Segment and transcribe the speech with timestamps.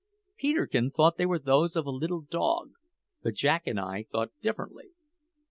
[0.35, 2.71] Peterkin thought they were those of a little dog,
[3.21, 4.93] but Jack and I thought differently.